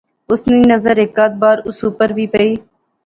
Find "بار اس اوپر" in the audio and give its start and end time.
1.41-2.09